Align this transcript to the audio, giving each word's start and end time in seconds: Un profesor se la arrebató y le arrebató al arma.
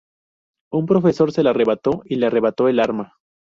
Un 0.71 0.87
profesor 0.87 1.31
se 1.31 1.43
la 1.43 1.51
arrebató 1.51 2.01
y 2.05 2.15
le 2.15 2.25
arrebató 2.25 2.65
al 2.65 2.79
arma. 2.79 3.19